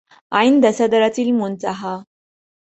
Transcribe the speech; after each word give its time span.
عند 0.33 0.71
سدرة 0.71 1.13
المنتهى 1.19 2.05